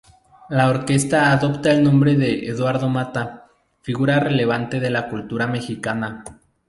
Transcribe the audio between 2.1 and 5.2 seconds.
de Eduardo Mata, figura relevante de la